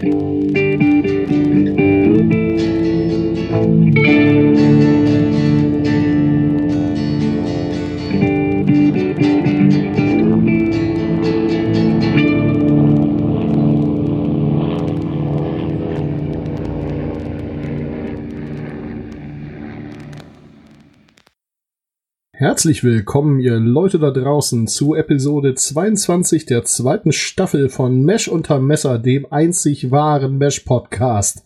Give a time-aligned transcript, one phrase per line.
[0.00, 0.59] thank you
[22.40, 28.60] Herzlich willkommen, ihr Leute da draußen, zu Episode 22 der zweiten Staffel von Mesh unter
[28.60, 31.44] Messer, dem einzig wahren Mesh-Podcast.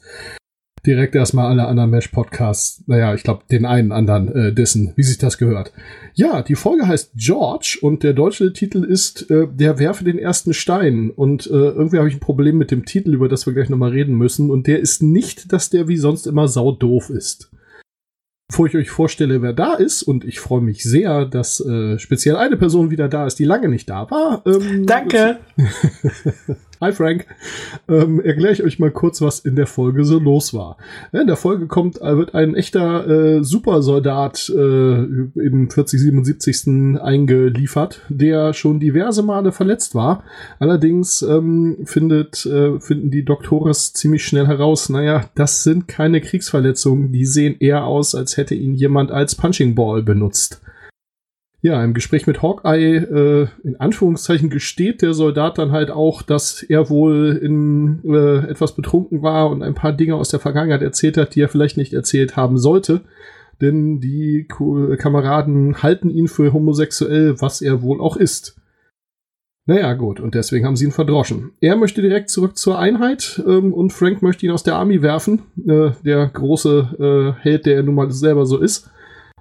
[0.87, 5.19] Direkt erstmal alle anderen Mesh-Podcasts, naja, ich glaube, den einen anderen äh, dessen, wie sich
[5.19, 5.73] das gehört.
[6.15, 10.55] Ja, die Folge heißt George und der deutsche Titel ist äh, Der werfe den ersten
[10.55, 11.11] Stein.
[11.11, 13.91] Und äh, irgendwie habe ich ein Problem mit dem Titel, über das wir gleich nochmal
[13.91, 14.49] reden müssen.
[14.49, 17.51] Und der ist nicht, dass der wie sonst immer saudoof ist.
[18.55, 22.37] Bevor ich euch vorstelle, wer da ist, und ich freue mich sehr, dass äh, speziell
[22.37, 24.43] eine Person wieder da ist, die lange nicht da war.
[24.47, 25.39] Ähm, Danke.
[26.81, 27.27] Hi Frank.
[27.89, 30.77] Ähm, erkläre ich euch mal kurz, was in der Folge so los war.
[31.13, 37.01] In der Folge kommt, äh, wird ein echter äh, Supersoldat äh, im 4077.
[37.01, 40.25] eingeliefert, der schon diverse Male verletzt war.
[40.59, 47.13] Allerdings ähm, findet, äh, finden die Doktores ziemlich schnell heraus, naja, das sind keine Kriegsverletzungen,
[47.13, 50.61] die sehen eher aus, als hätte ihn jemand als Punching Ball benutzt.
[51.65, 56.63] Ja, im Gespräch mit Hawkeye, äh, in Anführungszeichen, gesteht der Soldat dann halt auch, dass
[56.63, 61.17] er wohl in äh, etwas betrunken war und ein paar Dinge aus der Vergangenheit erzählt
[61.17, 63.01] hat, die er vielleicht nicht erzählt haben sollte.
[63.63, 68.61] Denn die Ko Kameraden halten ihn für homosexuell, was er wohl auch ist.
[69.65, 71.53] Naja, gut, und deswegen haben sie ihn verdroschen.
[71.61, 75.45] Er möchte direkt zurück zur Einheit ähm, und Frank möchte ihn aus der Army werfen.
[75.67, 78.91] Äh, der große äh, Held, der er nun mal selber so ist.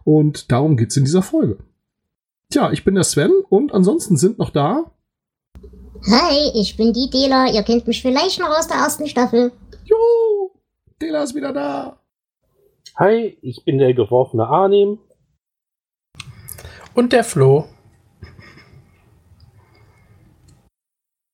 [0.05, 1.58] Und darum geht's in dieser Folge.
[2.49, 4.91] Tja, ich bin der Sven und ansonsten sind noch da.
[6.05, 7.47] Hi, ich bin die Dela.
[7.52, 9.52] Ihr kennt mich vielleicht noch aus der ersten Staffel.
[9.86, 10.52] Jo,
[11.02, 11.99] Dela ist wieder da.
[12.97, 14.99] Hi, ich bin der geworfene Arnim.
[16.93, 17.65] Und der Flo.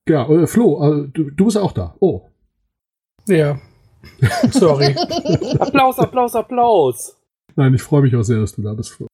[0.07, 1.95] Ja, äh, Flo, äh, du, du bist auch da.
[1.99, 2.21] Oh.
[3.27, 3.59] Ja.
[4.51, 4.95] Sorry.
[5.59, 7.15] Applaus, Applaus, Applaus.
[7.55, 9.08] Nein, ich freue mich auch sehr, dass du da bist, Flo.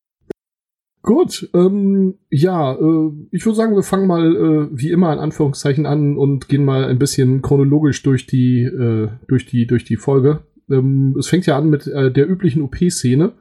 [1.05, 5.85] Gut, ähm, ja, äh, ich würde sagen, wir fangen mal äh, wie immer in Anführungszeichen
[5.85, 10.39] an und gehen mal ein bisschen chronologisch durch die, äh, durch die, durch die Folge.
[10.67, 13.33] Ähm, es fängt ja an mit äh, der üblichen OP-Szene.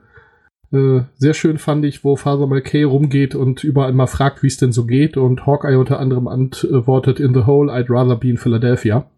[0.72, 4.58] Äh, sehr schön fand ich, wo Father McKay rumgeht und überall mal fragt, wie es
[4.58, 8.36] denn so geht und Hawkeye unter anderem antwortet, in the hole, I'd rather be in
[8.36, 9.10] Philadelphia.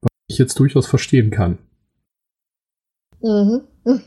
[0.00, 1.58] Was ich jetzt durchaus verstehen kann.
[3.22, 3.60] Mhm.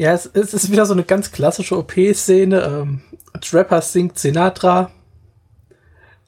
[0.00, 2.62] Ja, es, es, ist wieder so eine ganz klassische OP-Szene.
[2.62, 3.02] Ähm,
[3.42, 4.90] Trapper singt Sinatra.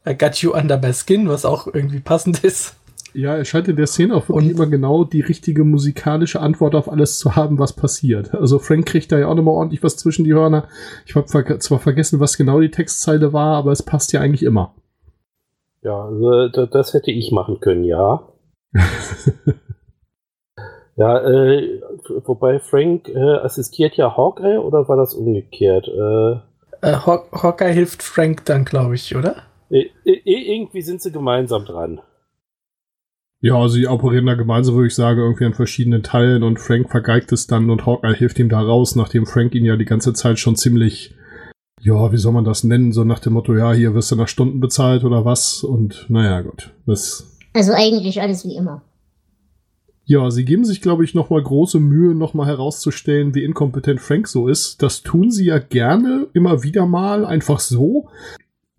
[0.06, 2.76] I got you under my skin, was auch irgendwie passend ist.
[3.14, 6.74] Ja, er scheint in der Szene auch wirklich und immer genau die richtige musikalische Antwort
[6.74, 8.34] auf alles zu haben, was passiert.
[8.34, 10.68] Also Frank kriegt da ja auch nochmal ordentlich was zwischen die Hörner.
[11.06, 14.74] Ich habe zwar vergessen, was genau die Textzeile war, aber es passt ja eigentlich immer.
[15.80, 18.28] Ja, also das hätte ich machen können, ja.
[20.96, 21.80] Ja, äh,
[22.24, 25.88] wobei Frank äh, assistiert ja Hawkeye oder war das umgekehrt?
[25.88, 26.32] Äh,
[26.82, 29.36] äh, Haw Hawkeye hilft Frank dann, glaube ich, oder?
[29.74, 32.02] irgendwie sind sie gemeinsam dran.
[33.40, 37.32] Ja, sie operieren da gemeinsam, würde ich sagen, irgendwie an verschiedenen Teilen und Frank vergeigt
[37.32, 40.38] es dann und Hawkeye hilft ihm da raus, nachdem Frank ihn ja die ganze Zeit
[40.38, 41.14] schon ziemlich,
[41.80, 44.28] ja, wie soll man das nennen, so nach dem Motto, ja, hier wirst du nach
[44.28, 46.70] Stunden bezahlt oder was und naja, gut.
[46.86, 48.82] Das also eigentlich alles wie immer.
[50.12, 54.46] Ja, sie geben sich, glaube ich, nochmal große Mühe, nochmal herauszustellen, wie inkompetent Frank so
[54.46, 54.82] ist.
[54.82, 58.10] Das tun sie ja gerne, immer wieder mal, einfach so.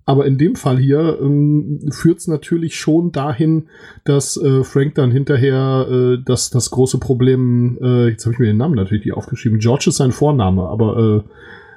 [0.05, 3.67] Aber in dem Fall hier ähm, führt es natürlich schon dahin,
[4.03, 8.45] dass äh, Frank dann hinterher äh, das, das große Problem, äh, jetzt habe ich mir
[8.45, 11.29] den Namen natürlich nicht aufgeschrieben, George ist sein Vorname, aber äh,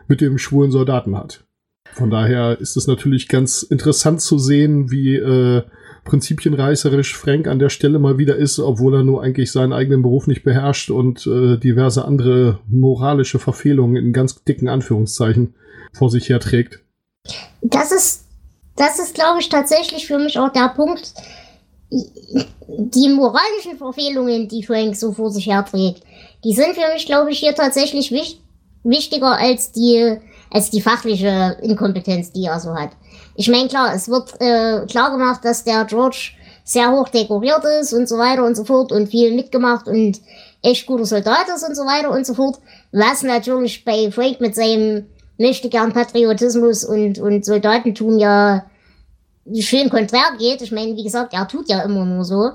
[0.06, 1.46] mit dem schwulen Soldaten hat.
[1.94, 5.62] Von daher ist es natürlich ganz interessant zu sehen, wie äh,
[6.06, 10.26] prinzipienreißerisch Frank an der Stelle mal wieder ist, obwohl er nur eigentlich seinen eigenen Beruf
[10.26, 15.54] nicht beherrscht und äh, diverse andere moralische Verfehlungen in ganz dicken Anführungszeichen
[15.92, 16.80] vor sich herträgt.
[17.60, 18.24] Das ist,
[18.76, 21.12] das ist, glaube ich, tatsächlich für mich auch der Punkt.
[21.90, 26.02] Die moralischen Verfehlungen, die Frank so vor sich herträgt,
[26.44, 28.40] die sind für mich, glaube ich, hier tatsächlich wich
[28.82, 30.16] wichtiger als die,
[30.50, 32.90] als die fachliche Inkompetenz, die er so hat.
[33.36, 36.32] Ich meine, klar, es wird äh, klar gemacht, dass der George
[36.64, 40.20] sehr hoch dekoriert ist und so weiter und so fort und viel mitgemacht und
[40.62, 42.58] echt guter Soldat ist und so weiter und so fort.
[42.92, 45.06] Was natürlich bei Frank mit seinem
[45.38, 48.64] möchte gern Patriotismus und, und Soldatentum ja
[49.60, 50.62] schön konträr geht.
[50.62, 52.52] Ich meine, wie gesagt, er tut ja immer nur so.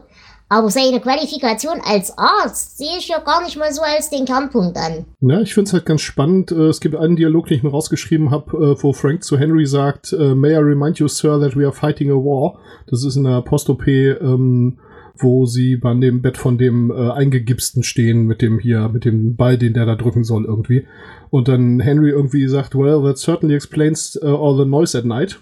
[0.51, 4.75] Aber seine Qualifikation als Arzt sehe ich ja gar nicht mal so als den Kernpunkt
[4.75, 5.05] an.
[5.21, 6.51] Ja, ich finde es halt ganz spannend.
[6.51, 10.11] Äh, Es gibt einen Dialog, den ich mir rausgeschrieben habe, wo Frank zu Henry sagt,
[10.11, 12.59] äh, May I remind you, Sir, that we are fighting a war.
[12.87, 14.77] Das ist in der Post-OP, ähm,
[15.17, 19.37] wo sie bei dem Bett von dem äh, Eingegipsten stehen, mit dem hier, mit dem
[19.37, 20.85] Ball, den der da drücken soll irgendwie.
[21.29, 25.39] Und dann Henry irgendwie sagt, well, that certainly explains uh, all the noise at night.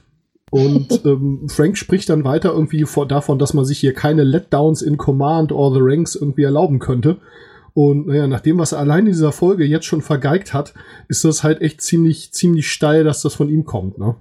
[0.52, 4.82] Und ähm, Frank spricht dann weiter irgendwie vor, davon, dass man sich hier keine Letdowns
[4.82, 7.18] in Command or the Ranks irgendwie erlauben könnte.
[7.74, 10.74] Und naja, nach dem, was er allein in dieser Folge jetzt schon vergeigt hat,
[11.08, 14.16] ist das halt echt ziemlich, ziemlich steil, dass das von ihm kommt, ne?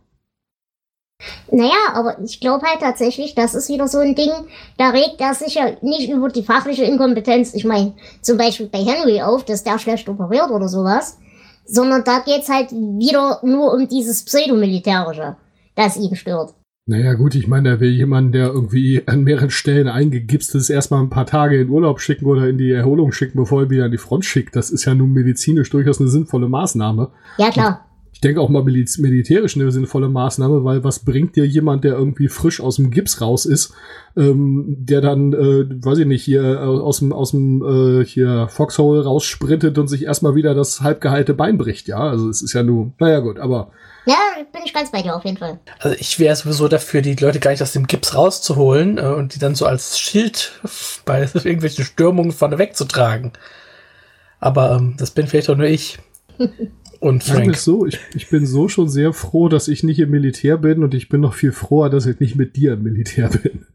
[1.51, 4.31] Naja, aber ich glaube halt tatsächlich, das ist wieder so ein Ding,
[4.77, 8.79] da regt er sich ja nicht über die fachliche Inkompetenz, ich meine, zum Beispiel bei
[8.79, 11.19] Henry auf, dass der schlecht operiert oder sowas,
[11.65, 15.37] sondern da geht's halt wieder nur um dieses Pseudomilitärische,
[15.79, 16.55] das ihn stört.
[16.87, 21.03] Naja, gut, ich meine, der will jemanden, der irgendwie an mehreren Stellen eingegipst ist, erstmal
[21.03, 23.91] ein paar Tage in Urlaub schicken oder in die Erholung schicken, bevor er wieder an
[23.91, 24.57] die Front schickt.
[24.57, 27.11] Das ist ja nun medizinisch durchaus eine sinnvolle Maßnahme.
[27.37, 27.85] Ja, klar.
[28.11, 32.29] Ich denke auch mal militärisch eine sinnvolle Maßnahme, weil was bringt dir jemand, der irgendwie
[32.29, 33.75] frisch aus dem Gips raus ist,
[34.17, 38.49] ähm, der dann, äh, weiß ich nicht, hier äh, aus dem, aus dem äh, hier
[38.49, 42.01] Foxhole raussprintet und sich erstmal wieder das halbgeheilte Bein bricht, ja.
[42.01, 43.73] Also es ist ja nur, naja gut, aber
[44.09, 44.17] Ja,
[44.53, 45.61] bin ich ganz bei dir auf jeden Fall.
[45.81, 49.35] Also ich wäre sowieso dafür, die Leute gar nicht aus dem Gips rauszuholen äh, und
[49.35, 50.53] die dann so als Schild
[51.05, 53.33] bei irgendwelchen Stürmungen vorne wegzutragen.
[54.41, 55.99] Aber ähm, das bin vielleicht auch nur ich.
[57.01, 57.55] Und Frank.
[57.55, 60.83] es so, ich, ich bin so schon sehr froh, dass ich nicht im Militär bin
[60.83, 63.67] und ich bin noch viel froher, dass ich nicht mit dir im Militär bin.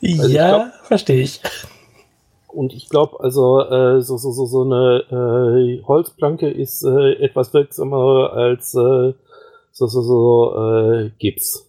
[0.00, 1.42] Ja, ich glaub- verstehe ich.
[2.46, 7.52] Und ich glaube, also äh, so, so, so, so eine äh, Holzplanke ist äh, etwas
[7.52, 9.12] wirksamer als äh,
[9.78, 11.64] so, so, so äh, Gips.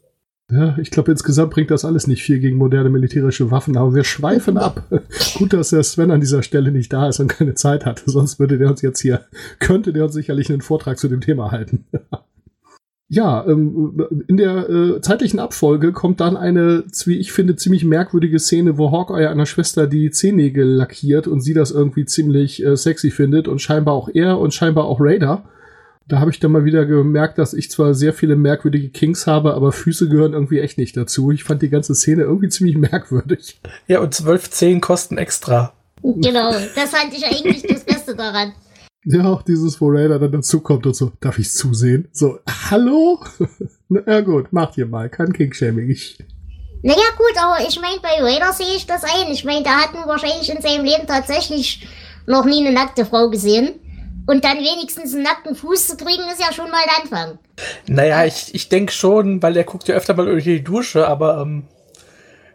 [0.51, 4.03] Ja, ich glaube, insgesamt bringt das alles nicht viel gegen moderne militärische Waffen, aber wir
[4.03, 4.83] schweifen ab.
[5.37, 8.39] Gut, dass der Sven an dieser Stelle nicht da ist und keine Zeit hatte, sonst
[8.39, 9.25] würde der uns jetzt hier,
[9.59, 11.85] könnte der uns sicherlich einen Vortrag zu dem Thema halten.
[13.11, 18.37] Ja, ähm, in der äh, zeitlichen Abfolge kommt dann eine, wie ich finde, ziemlich merkwürdige
[18.37, 23.09] Szene, wo Hawkeye einer Schwester die Zehennägel lackiert und sie das irgendwie ziemlich äh, sexy
[23.09, 25.43] findet und scheinbar auch er und scheinbar auch Raider.
[26.09, 29.53] Da habe ich dann mal wieder gemerkt, dass ich zwar sehr viele merkwürdige Kings habe,
[29.53, 31.29] aber Füße gehören irgendwie echt nicht dazu.
[31.29, 33.61] Ich fand die ganze Szene irgendwie ziemlich merkwürdig.
[33.87, 35.73] Ja, und 12 10 kosten extra.
[36.01, 38.53] Genau, das fand ich eigentlich das Beste daran.
[39.05, 42.07] Ja, auch dieses, wo Raider dann dazukommt und so, darf ich zusehen?
[42.11, 42.39] So,
[42.71, 43.19] hallo?
[43.89, 45.89] Na ja, gut, macht ihr mal, kein King-Shaming.
[45.89, 46.17] Ich,
[46.81, 49.31] Naja, gut, aber ich meine, bei Raider sehe ich das ein.
[49.31, 51.87] Ich meine, der hat nun wahrscheinlich in seinem Leben tatsächlich
[52.25, 53.75] noch nie eine nackte Frau gesehen.
[54.29, 57.39] Und dann wenigstens einen nackten Fuß zu kriegen, ist ja schon mal der Anfang.
[57.87, 61.41] Naja, ich, ich denke schon, weil er guckt ja öfter mal durch die Dusche, aber
[61.41, 61.63] ähm,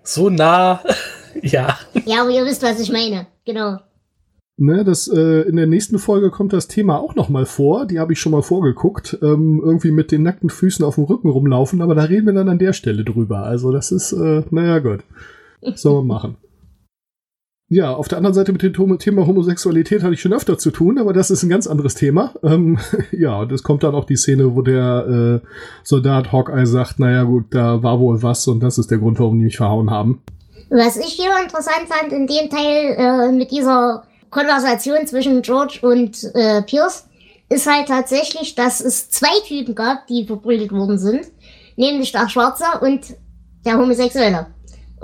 [0.04, 0.84] so nah,
[1.42, 1.76] ja.
[2.04, 3.26] Ja, aber ihr wisst, was ich meine.
[3.44, 3.80] Genau.
[4.56, 7.86] ne, das, äh, in der nächsten Folge kommt das Thema auch noch mal vor.
[7.86, 9.18] Die habe ich schon mal vorgeguckt.
[9.20, 12.48] Ähm, irgendwie mit den nackten Füßen auf dem Rücken rumlaufen, aber da reden wir dann
[12.48, 13.38] an der Stelle drüber.
[13.38, 15.00] Also das ist, äh, naja, gut.
[15.74, 16.36] Sollen wir machen.
[17.68, 20.98] Ja, auf der anderen Seite mit dem Thema Homosexualität hatte ich schon öfter zu tun,
[20.98, 22.34] aber das ist ein ganz anderes Thema.
[22.42, 22.78] Ähm,
[23.10, 25.46] ja, und es kommt dann auch die Szene, wo der äh,
[25.82, 29.38] Soldat Hawkeye sagt, naja gut, da war wohl was und das ist der Grund, warum
[29.38, 30.22] die mich verhauen haben.
[30.68, 36.22] Was ich hier interessant fand in dem Teil äh, mit dieser Konversation zwischen George und
[36.34, 37.06] äh, Pierce,
[37.48, 41.26] ist halt tatsächlich, dass es zwei Typen gab, die verprügelt worden sind.
[41.76, 43.14] Nämlich der Schwarze und
[43.64, 44.46] der Homosexuelle.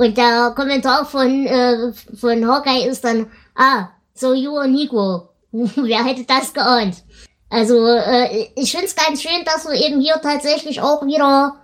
[0.01, 5.29] Und der Kommentar von, äh, von Hawkeye ist dann, ah, so you are Negro.
[5.53, 7.05] Wer hätte das geahnt?
[7.51, 11.55] Also, äh, ich find's ganz schön, dass wir eben hier tatsächlich auch wieder,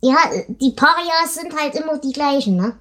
[0.00, 2.76] ja, die Parias sind halt immer die gleichen, ne?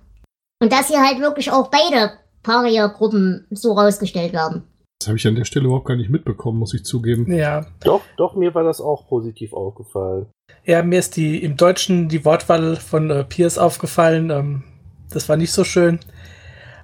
[0.62, 2.12] Und dass hier halt wirklich auch beide
[2.44, 4.62] Paria-Gruppen so rausgestellt werden.
[5.00, 7.34] Das habe ich an der Stelle überhaupt gar nicht mitbekommen, muss ich zugeben.
[7.34, 7.66] Ja.
[7.84, 10.28] Doch, doch, mir war das auch positiv aufgefallen.
[10.68, 14.30] Ja, mir ist die im Deutschen die Wortwahl von äh, Pierce aufgefallen.
[14.30, 14.64] Ähm,
[15.10, 16.00] das war nicht so schön.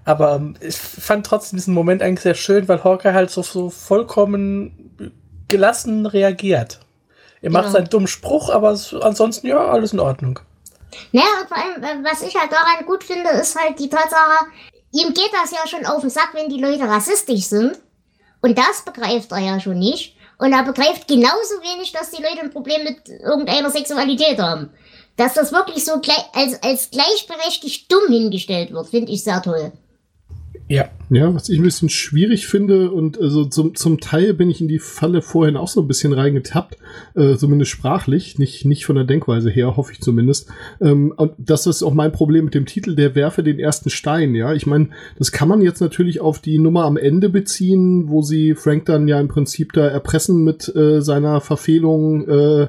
[0.05, 3.69] Aber ähm, ich fand trotzdem diesen Moment eigentlich sehr schön, weil Hawkeye halt so, so
[3.69, 5.11] vollkommen
[5.49, 6.79] gelassen reagiert.
[7.41, 7.71] Er macht Ja.
[7.71, 8.69] seinen dummen Spruch, aber
[9.01, 10.39] ansonsten ja, alles in Ordnung.
[11.11, 14.45] Naja, und vor allem, äh, was ich halt daran gut finde, ist halt die Tatsache,
[14.93, 17.77] ihm geht das ja schon auf den Sack, wenn die Leute rassistisch sind.
[18.41, 20.15] Und das begreift er ja schon nicht.
[20.43, 24.71] Und er begreift genauso wenig, dass die Leute ein Problem mit irgendeiner Sexualität haben.
[25.15, 29.71] Dass das wirklich so gleich, als, als gleichberechtigt dumm hingestellt wird, finde ich sehr toll.
[30.74, 30.89] Ja.
[31.12, 34.68] Ja, was ich ein bisschen schwierig finde und also zum, zum Teil bin ich in
[34.68, 36.77] die Falle vorhin auch so ein bisschen reingetappt,
[37.13, 40.50] äh, zumindest sprachlich, nicht, nicht von der Denkweise her, hoffe ich zumindest.
[40.82, 44.34] Ähm, und das ist auch mein Problem mit dem Titel, der werfe den ersten Stein,
[44.34, 44.53] ja.
[44.53, 44.89] Ich meine,
[45.20, 49.08] das kann man jetzt natürlich auf die Nummer am Ende beziehen, wo sie Frank dann
[49.08, 52.63] ja im Prinzip da erpressen mit äh, seiner Verfehlung, äh,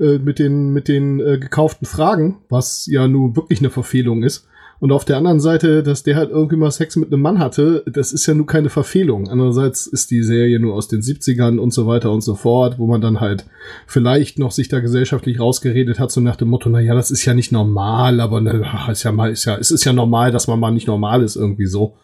[0.00, 4.46] äh, mit den, mit den äh, gekauften Fragen, was ja nun wirklich eine Verfehlung ist.
[4.82, 7.84] Und auf der anderen Seite, dass der halt irgendwie mal Sex mit einem Mann hatte,
[7.86, 9.28] das ist ja nur keine Verfehlung.
[9.28, 12.88] Andererseits ist die Serie nur aus den 70ern und so weiter und so fort, wo
[12.88, 13.46] man dann halt
[13.86, 17.24] vielleicht noch sich da gesellschaftlich rausgeredet hat, so nach dem Motto, na ja, das ist
[17.24, 20.48] ja nicht normal, aber ne, ist ja mal, ist ja, es ist ja normal, dass
[20.48, 21.94] man mal nicht normal ist, irgendwie so.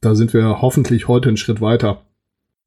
[0.00, 2.02] Da sind wir hoffentlich heute einen Schritt weiter.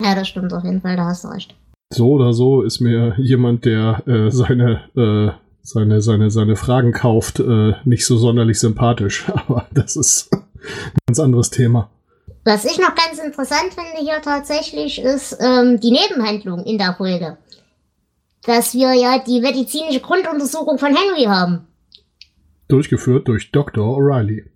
[0.02, 1.54] Ja, das stimmt auf jeden Fall, da hast du recht.
[1.94, 7.40] So oder so ist mir jemand, der äh, seine äh, seine, seine, seine Fragen kauft,
[7.40, 9.26] äh, nicht so sonderlich sympathisch.
[9.34, 10.44] Aber das ist ein
[11.08, 11.90] ganz anderes Thema.
[12.46, 17.38] Was ich noch ganz interessant finde hier tatsächlich ist ähm, die Nebenhandlung in der Folge.
[18.44, 21.66] Dass wir ja die medizinische Grunduntersuchung von Henry haben.
[22.68, 23.98] Durchgeführt durch Dr.
[23.98, 24.50] O'Reilly.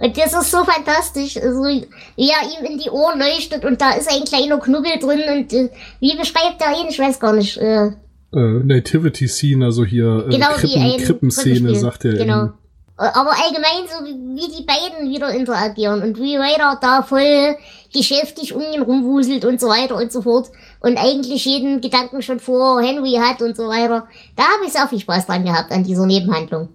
[0.00, 3.94] Und das ist so fantastisch, also, wie er ihm in die Ohren leuchtet und da
[3.94, 6.86] ist ein kleiner Knubbel drin und äh, wie beschreibt er ihn?
[6.88, 7.56] Ich weiß gar nicht.
[7.56, 7.90] Äh,
[8.32, 12.14] äh, Nativity Scene, also hier äh, Genau, Krippen, die, Krippenszene, sagt er.
[12.14, 12.44] Genau.
[12.44, 12.52] eben.
[12.96, 17.56] Aber allgemein so wie, wie die beiden wieder interagieren und wie Ryder da voll
[17.94, 20.48] geschäftig um ihn rumwuselt und so weiter und so fort
[20.80, 24.08] und eigentlich jeden Gedanken schon vor Henry hat und so weiter.
[24.34, 26.70] Da habe ich sehr viel Spaß dran gehabt an dieser Nebenhandlung.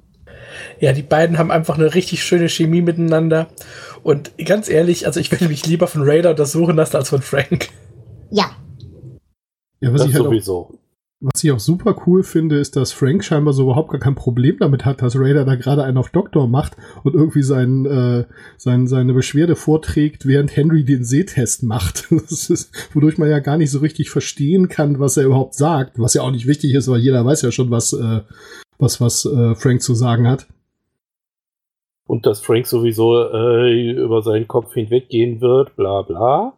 [0.79, 3.47] Ja, die beiden haben einfach eine richtig schöne Chemie miteinander.
[4.01, 7.69] Und ganz ehrlich, also ich würde mich lieber von Raider untersuchen lassen als von Frank.
[8.31, 8.51] Ja,
[9.81, 10.79] Ja, was Das ich, halt auch, sowieso.
[11.23, 14.57] Was ich auch super cool finde, ist, dass Frank scheinbar so überhaupt gar kein Problem
[14.59, 18.25] damit hat, dass Raider da gerade einen auf Doktor macht und irgendwie sein, äh,
[18.57, 22.09] sein, seine Beschwerde vorträgt, während Henry den Sehtest macht.
[22.33, 25.99] Das ist, wodurch man ja gar nicht so richtig verstehen kann, was er überhaupt sagt,
[25.99, 28.21] was ja auch nicht wichtig ist, weil jeder weiß ja schon, was, äh,
[28.79, 30.47] was, was äh, Frank zu sagen hat.
[32.07, 36.53] Und dass Frank sowieso äh, über seinen Kopf hinweggehen wird, bla bla.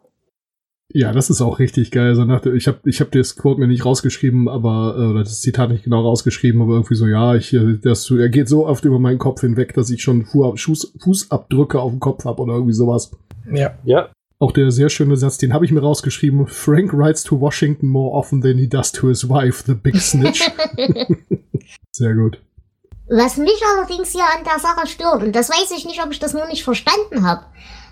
[0.94, 2.16] Ja, das ist auch richtig geil.
[2.16, 5.42] So nach, ich habe ich hab das Quote mir nicht rausgeschrieben, aber äh, oder das
[5.42, 8.86] Zitat nicht genau rausgeschrieben, aber irgendwie so, ja, ich, äh, das, er geht so oft
[8.86, 12.54] über meinen Kopf hinweg, dass ich schon Fu Fuß, Fußabdrücke auf dem Kopf habe oder
[12.54, 13.12] irgendwie sowas.
[13.52, 13.78] Ja.
[13.84, 16.48] Ja, Auch der sehr schöne Satz, den habe ich mir rausgeschrieben.
[16.48, 20.42] Frank writes to Washington more often than he does to his wife, the big snitch.
[21.92, 22.42] sehr gut.
[23.08, 26.20] Was mich allerdings hier an der Sache stört, und das weiß ich nicht, ob ich
[26.20, 27.46] das nur nicht verstanden habe,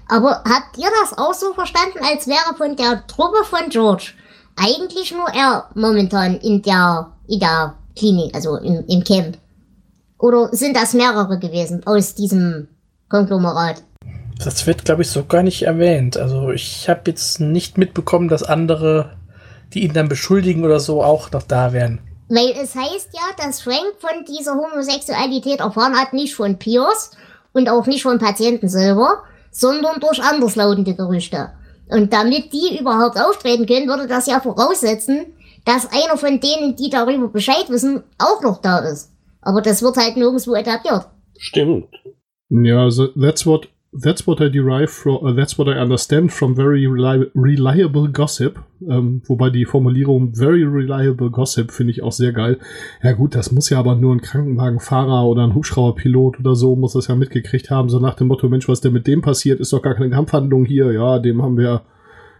[0.07, 4.13] aber habt ihr das auch so verstanden, als wäre von der Truppe von George
[4.55, 9.37] eigentlich nur er momentan in der, in der Klinik, also im, im Camp?
[10.19, 12.67] Oder sind das mehrere gewesen aus diesem
[13.09, 13.83] Konglomerat?
[14.43, 16.17] Das wird, glaube ich, so gar nicht erwähnt.
[16.17, 19.17] Also ich habe jetzt nicht mitbekommen, dass andere,
[19.73, 21.99] die ihn dann beschuldigen oder so, auch noch da wären.
[22.29, 27.11] Weil es heißt ja, dass Frank von dieser Homosexualität erfahren hat, nicht von Pierce
[27.51, 31.51] und auch nicht von Patienten selber, sondern durch anderslautende Gerüchte.
[31.89, 35.27] Und damit die überhaupt auftreten können, würde das ja voraussetzen,
[35.63, 39.11] dass einer von denen, die darüber Bescheid wissen, auch noch da ist.
[39.41, 41.07] Aber das wird halt nirgendwo etabliert.
[41.37, 41.87] stimmt.
[42.49, 43.67] Ja, so that's what
[44.01, 48.59] that's what I derive from uh, that's what I understand from very reli reliable gossip.
[48.81, 52.59] Ähm, wobei die Formulierung very reliable gossip finde ich auch sehr geil.
[53.01, 56.93] Ja gut, das muss ja aber nur ein Krankenwagenfahrer oder ein Hubschrauberpilot oder so muss
[56.93, 59.73] das ja mitgekriegt haben, so nach dem Motto, Mensch, was denn mit dem passiert, ist
[59.73, 60.91] doch gar keine Kampfhandlung hier.
[60.91, 61.83] Ja, dem haben wir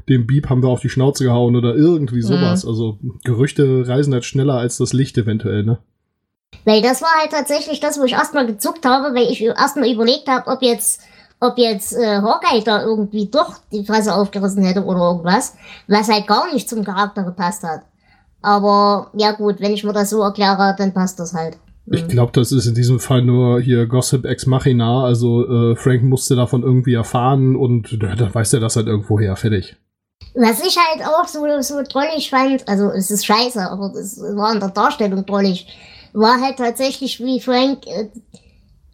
[0.09, 2.65] dem Beep haben wir auf die Schnauze gehauen oder irgendwie sowas.
[2.65, 5.79] Also Gerüchte reisen halt schneller als das Licht eventuell, ne?
[6.65, 10.27] Weil das war halt tatsächlich das, wo ich erstmal gezuckt habe, weil ich erstmal überlegt
[10.27, 11.01] habe, ob jetzt,
[11.43, 15.55] ob jetzt äh, Hawkeye da irgendwie doch die Fresse aufgerissen hätte oder irgendwas,
[15.87, 17.81] was halt gar nicht zum Charakter gepasst hat.
[18.41, 21.57] Aber ja gut, wenn ich mir das so erkläre, dann passt das halt.
[21.85, 25.03] Ich glaube, das ist in diesem Fall nur hier Gossip Ex Machina.
[25.03, 29.19] Also äh, Frank musste davon irgendwie erfahren und ja, dann weiß er das halt irgendwo
[29.19, 29.35] her.
[29.35, 29.75] Fertig.
[30.35, 34.53] Was ich halt auch so, so drollig fand, also es ist scheiße, aber es war
[34.53, 35.67] in der Darstellung drollig,
[36.13, 38.09] war halt tatsächlich wie Frank, äh,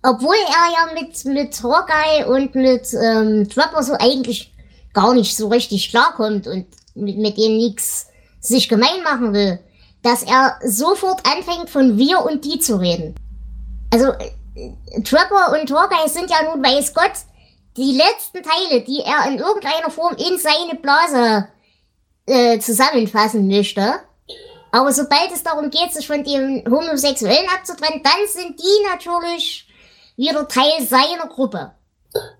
[0.03, 4.53] obwohl er ja mit, mit Hawkeye und mit ähm, Trapper so eigentlich
[4.93, 6.65] gar nicht so richtig klarkommt und
[6.95, 8.07] mit, mit denen nix
[8.39, 9.59] sich gemein machen will,
[10.01, 13.15] dass er sofort anfängt von wir und die zu reden.
[13.91, 17.11] Also äh, Trapper und Hawkeye sind ja nun, weiß Gott,
[17.75, 21.47] die letzten Teile, die er in irgendeiner Form in seine Blase
[22.25, 23.99] äh, zusammenfassen möchte.
[24.71, 29.68] Aber sobald es darum geht, sich von dem Homosexuellen abzutrennen, dann sind die natürlich
[30.19, 31.71] wieder Teil seiner Gruppe.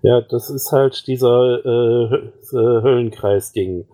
[0.02, 3.86] Ja, das ist halt dieser äh, Höllenkreis-Ding.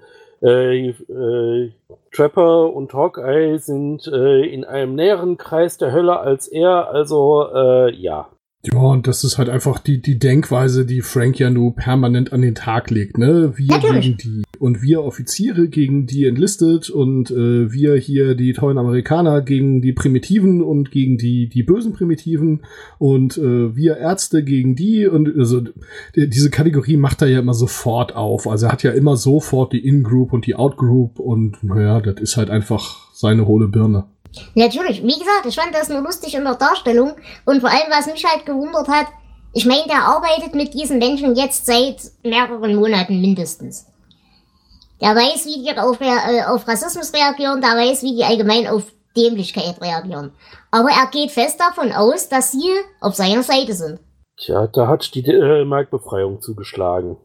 [0.43, 1.73] Äh, äh,
[2.13, 7.95] Trapper und Hawkeye sind äh, in einem näheren Kreis der Hölle als er, also äh,
[7.95, 8.29] ja.
[8.65, 12.43] Ja, und das ist halt einfach die, die Denkweise, die Frank ja nur permanent an
[12.43, 13.53] den Tag legt, ne?
[13.57, 14.17] Wir Natürlich.
[14.19, 19.43] gegen die und wir Offiziere gegen die Enlisted und äh, wir hier die tollen Amerikaner
[19.43, 22.63] gegen die Primitiven und gegen die, die bösen Primitiven
[22.99, 25.61] und äh, wir Ärzte gegen die und also
[26.15, 28.49] die, diese Kategorie macht er ja immer sofort auf.
[28.49, 32.37] Also er hat ja immer sofort die In-Group und die Out-Group und naja, das ist
[32.37, 34.07] halt einfach seine hohle Birne.
[34.55, 37.15] Natürlich, wie gesagt, ich fand das nur lustig in der Darstellung
[37.45, 39.07] und vor allem, was mich halt gewundert hat,
[39.53, 43.87] ich meine, der arbeitet mit diesen Menschen jetzt seit mehreren Monaten mindestens.
[45.01, 48.85] Der weiß, wie die auf, äh, auf Rassismus reagieren, der weiß, wie die allgemein auf
[49.17, 50.33] Dämlichkeit reagieren.
[50.71, 53.99] Aber er geht fest davon aus, dass sie auf seiner Seite sind.
[54.37, 57.17] Tja, da hat die äh, Marktbefreiung zugeschlagen.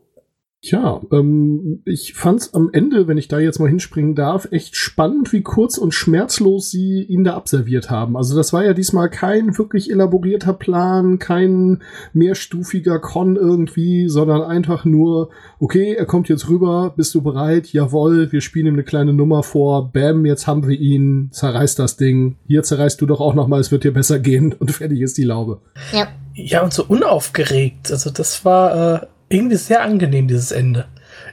[0.64, 5.34] Ja, ähm, ich fand's am Ende, wenn ich da jetzt mal hinspringen darf, echt spannend,
[5.34, 8.16] wie kurz und schmerzlos sie ihn da abserviert haben.
[8.16, 11.82] Also das war ja diesmal kein wirklich elaborierter Plan, kein
[12.14, 17.74] mehrstufiger Con irgendwie, sondern einfach nur, okay, er kommt jetzt rüber, bist du bereit?
[17.74, 21.98] Jawohl, wir spielen ihm eine kleine Nummer vor, bam, jetzt haben wir ihn, zerreißt das
[21.98, 25.02] Ding, hier zerreißt du doch auch noch mal, es wird dir besser gehen und fertig
[25.02, 25.60] ist die Laube.
[25.92, 26.08] Ja.
[26.34, 27.92] Ja, und so unaufgeregt.
[27.92, 30.86] Also das war äh, irgendwie sehr angenehm, dieses Ende.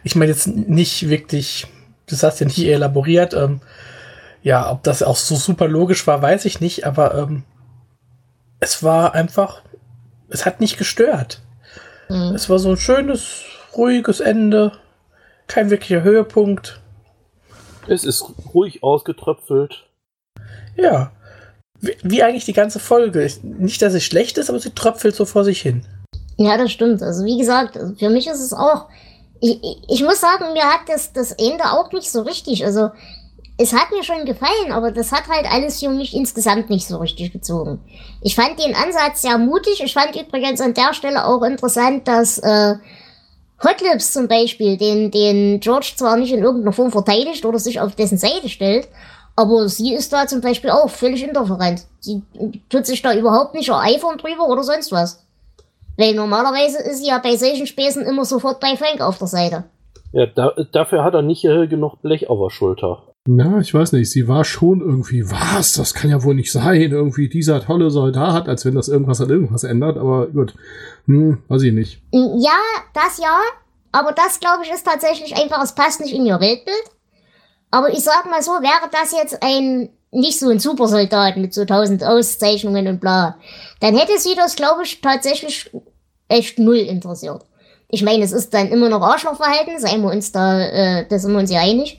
[0.04, 1.66] Ich meine jetzt nicht wirklich,
[2.06, 3.34] das hast ja nicht elaboriert.
[3.34, 3.60] Ähm,
[4.42, 7.42] ja, ob das auch so super logisch war, weiß ich nicht, aber ähm,
[8.60, 9.62] es war einfach,
[10.28, 11.42] es hat nicht gestört.
[12.08, 12.34] Mhm.
[12.34, 13.42] Es war so ein schönes,
[13.76, 14.72] ruhiges Ende,
[15.46, 16.80] kein wirklicher Höhepunkt.
[17.88, 18.24] Es ist
[18.54, 19.86] ruhig ausgetröpfelt.
[20.76, 21.12] Ja,
[21.80, 23.24] wie, wie eigentlich die ganze Folge.
[23.24, 25.84] Ich- Nicht, dass es schlecht ist, aber sie tröpfelt so vor sich hin.
[26.38, 27.02] Ja, das stimmt.
[27.02, 28.86] Also wie gesagt, für mich ist es auch.
[29.40, 32.64] Ich, ich, muss sagen, mir hat das, das Ende auch nicht so richtig.
[32.64, 32.90] Also
[33.56, 36.98] es hat mir schon gefallen, aber das hat halt alles für mich insgesamt nicht so
[36.98, 37.80] richtig gezogen.
[38.22, 39.82] Ich fand den Ansatz sehr mutig.
[39.82, 42.76] Ich fand übrigens an der Stelle auch interessant, dass äh,
[43.62, 47.96] Hotlips zum Beispiel den, den George zwar nicht in irgendeiner Form verteidigt oder sich auf
[47.96, 48.86] dessen Seite stellt,
[49.34, 51.82] aber sie ist da zum Beispiel auch völlig indifferent.
[51.98, 52.22] Sie
[52.68, 55.20] tut sich da überhaupt nicht ereifern drüber oder sonst was.
[55.98, 59.64] Weil normalerweise ist sie ja bei solchen Späßen immer sofort bei Frank auf der Seite.
[60.12, 63.02] Ja, da, dafür hat er nicht äh, genug Blech auf der Schulter.
[63.26, 66.92] Na, ich weiß nicht, sie war schon irgendwie, was, das kann ja wohl nicht sein,
[66.92, 70.54] irgendwie dieser tolle Soldat, als wenn das irgendwas an irgendwas ändert, aber gut,
[71.04, 72.00] hm, weiß ich nicht.
[72.10, 72.56] Ja,
[72.94, 73.38] das ja,
[73.92, 76.84] aber das glaube ich ist tatsächlich einfach, es passt nicht in ihr Weltbild.
[77.70, 81.66] Aber ich sag mal so, wäre das jetzt ein, nicht so ein Supersoldat mit so
[81.66, 83.36] tausend Auszeichnungen und bla,
[83.80, 85.70] dann hätte sie das glaube ich tatsächlich
[86.28, 87.44] echt null interessiert.
[87.88, 91.32] Ich meine, es ist dann immer noch Arschlochverhalten, seien wir uns da, äh, da sind
[91.32, 91.98] wir uns ja einig.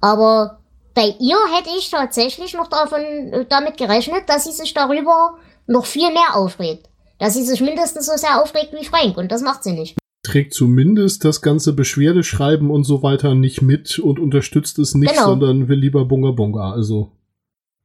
[0.00, 0.58] Aber
[0.94, 5.86] bei ihr hätte ich tatsächlich noch davon, äh, damit gerechnet, dass sie sich darüber noch
[5.86, 6.88] viel mehr aufregt.
[7.18, 9.96] Dass sie sich mindestens so sehr aufregt wie Frank und das macht sie nicht.
[10.22, 15.26] Trägt zumindest das ganze Beschwerdeschreiben und so weiter nicht mit und unterstützt es nicht, Genau.
[15.26, 17.12] sondern will lieber Bunga Bunga, also.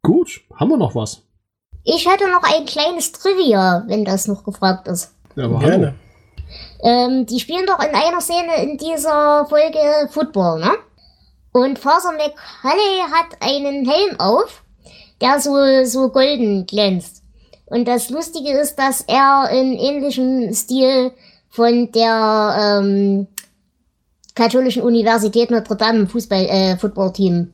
[0.04, 1.22] Gut, haben wir noch was?
[1.84, 5.15] Ich hätte noch ein kleines Trivia, wenn das noch gefragt ist.
[5.36, 5.86] Ja, aber Gerne.
[5.88, 5.96] hallo.
[6.84, 10.72] Ähm, die spielen doch in einer Szene in dieser Folge Football, ne?
[11.52, 14.64] Und Father McCulley hat einen Helm auf,
[15.22, 17.24] der so, so golden glänzt.
[17.66, 21.12] Und das Lustige ist, dass er in ähnlichem Stil
[21.50, 23.28] von der ähm,
[24.36, 27.54] katholischen Universität Notre Dame Fußball, äh, Footballteam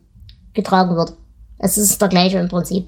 [0.53, 1.13] getragen wird.
[1.59, 2.87] Es ist der gleiche im Prinzip.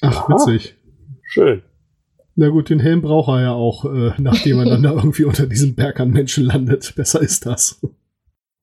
[0.00, 0.74] Ach, witzig.
[1.22, 1.62] Schön.
[2.34, 5.46] Na gut, den Helm braucht er ja auch, äh, nachdem er dann da irgendwie unter
[5.46, 6.92] diesem Berg an Menschen landet.
[6.96, 7.80] Besser ist das.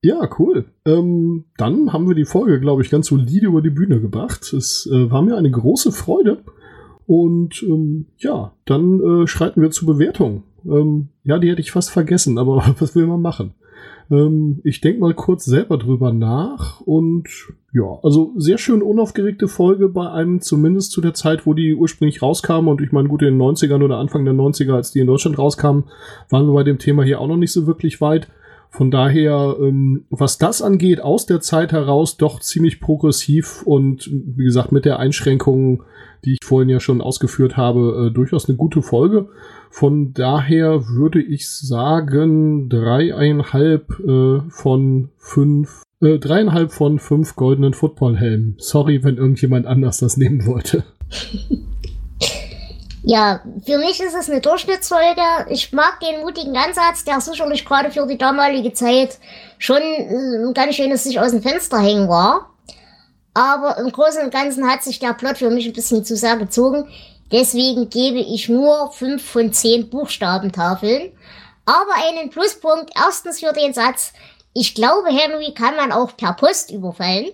[0.01, 0.65] Ja, cool.
[0.85, 4.53] Ähm, dann haben wir die Folge, glaube ich, ganz solide über die Bühne gebracht.
[4.53, 6.43] Es äh, war mir eine große Freude.
[7.05, 10.43] Und ähm, ja, dann äh, schreiten wir zur Bewertung.
[10.65, 13.55] Ähm, ja, die hätte ich fast vergessen, aber was will man machen?
[14.11, 17.27] Ähm, ich denke mal kurz selber drüber nach und
[17.71, 22.21] ja, also sehr schön unaufgeregte Folge bei einem, zumindest zu der Zeit, wo die ursprünglich
[22.21, 25.07] rauskam und ich meine, gut, in den 90ern oder Anfang der 90er, als die in
[25.07, 25.83] Deutschland rauskamen,
[26.29, 28.27] waren wir bei dem Thema hier auch noch nicht so wirklich weit.
[28.71, 34.43] Von daher, ähm, was das angeht, aus der Zeit heraus doch ziemlich progressiv und wie
[34.43, 35.83] gesagt, mit der Einschränkung,
[36.23, 39.29] die ich vorhin ja schon ausgeführt habe, äh, durchaus eine gute Folge.
[39.71, 48.55] Von daher würde ich sagen, dreieinhalb äh, von fünf, äh, dreieinhalb von fünf goldenen Footballhelmen.
[48.59, 50.83] Sorry, wenn irgendjemand anders das nehmen wollte.
[53.03, 55.21] Ja, für mich ist es eine Durchschnittsfolge.
[55.49, 59.17] Ich mag den mutigen Ansatz, der sicherlich gerade für die damalige Zeit
[59.57, 62.49] schon äh, ein ganz schönes sich aus dem Fenster hängen war.
[63.33, 66.35] Aber im Großen und Ganzen hat sich der Plot für mich ein bisschen zu sehr
[66.35, 66.89] gezogen.
[67.31, 71.11] Deswegen gebe ich nur 5 von 10 Buchstabentafeln.
[71.65, 74.13] Aber einen Pluspunkt erstens für den Satz,
[74.53, 77.27] ich glaube, Henry kann man auch per Post überfallen.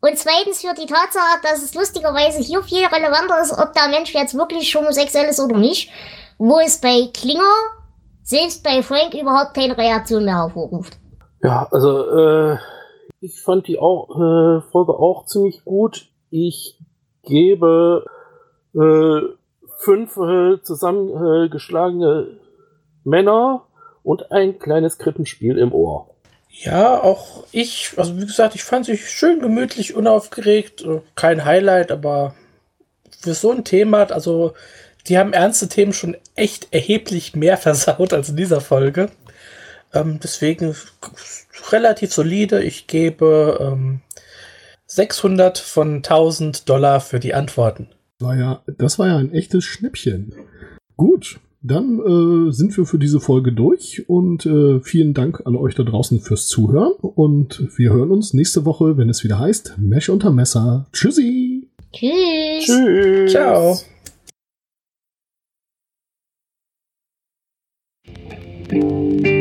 [0.00, 4.14] Und zweitens für die Tatsache, dass es lustigerweise hier viel relevanter ist, ob der Mensch
[4.14, 5.90] jetzt wirklich homosexuell ist oder nicht,
[6.38, 7.52] wo es bei Klinger,
[8.22, 10.98] selbst bei Frank, überhaupt keine Reaktion mehr hervorruft.
[11.42, 12.58] Ja, also äh,
[13.20, 16.08] ich fand die auch, äh, Folge auch ziemlich gut.
[16.30, 16.78] Ich
[17.22, 18.04] gebe
[18.74, 19.20] äh,
[19.78, 22.38] fünf äh, zusammengeschlagene
[23.04, 23.66] Männer
[24.02, 26.15] und ein kleines Krippenspiel im Ohr.
[26.62, 30.82] Ja, auch ich, also wie gesagt, ich fand sich schön gemütlich, unaufgeregt.
[30.82, 32.34] Äh, kein Highlight, aber
[33.20, 34.54] für so ein Thema, also
[35.06, 39.10] die haben ernste Themen schon echt erheblich mehr versaut als in dieser Folge.
[39.92, 40.74] Ähm, deswegen
[41.70, 42.62] relativ solide.
[42.62, 44.00] Ich gebe ähm,
[44.86, 47.88] 600 von 1000 Dollar für die Antworten.
[48.18, 50.34] War ja, das war ja ein echtes Schnäppchen.
[50.96, 55.74] Gut, dann äh, sind wir für diese Folge durch und äh, vielen Dank an euch
[55.74, 60.08] da draußen fürs Zuhören und wir hören uns nächste Woche, wenn es wieder heißt Mesh
[60.08, 60.86] unter Messer.
[60.92, 61.68] Tschüssi.
[61.92, 62.64] Tschüss.
[62.64, 63.32] Tschüss.
[63.32, 63.76] Ciao.
[68.68, 69.35] Thank you.